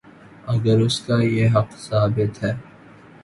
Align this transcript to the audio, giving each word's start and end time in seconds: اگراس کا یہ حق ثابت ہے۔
اگراس 0.47 0.99
کا 0.99 1.17
یہ 1.23 1.47
حق 1.55 1.69
ثابت 1.79 2.43
ہے۔ 2.43 2.53